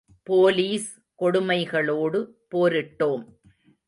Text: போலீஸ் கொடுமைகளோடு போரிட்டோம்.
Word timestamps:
போலீஸ் 0.23 0.87
கொடுமைகளோடு 1.21 2.19
போரிட்டோம். 2.55 3.23